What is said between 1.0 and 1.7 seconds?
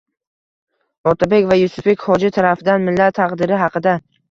Otabek va